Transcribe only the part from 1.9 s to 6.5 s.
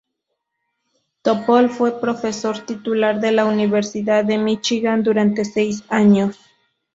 profesor titular de la Universidad de Michigan durante seis años.